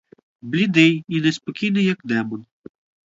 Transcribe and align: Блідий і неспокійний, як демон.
Блідий 0.41 1.03
і 1.07 1.21
неспокійний, 1.21 1.85
як 1.85 1.99
демон. 2.03 2.45